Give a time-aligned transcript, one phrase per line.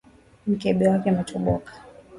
[0.47, 1.71] Mkebe wake umetoboka.